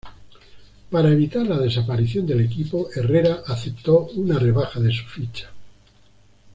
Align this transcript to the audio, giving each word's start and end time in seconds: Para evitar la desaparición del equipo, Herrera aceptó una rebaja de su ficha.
Para 0.89 1.11
evitar 1.11 1.45
la 1.45 1.59
desaparición 1.59 2.25
del 2.25 2.41
equipo, 2.41 2.87
Herrera 2.95 3.43
aceptó 3.45 4.07
una 4.15 4.39
rebaja 4.39 4.79
de 4.79 4.91
su 4.91 5.05
ficha. 5.05 5.51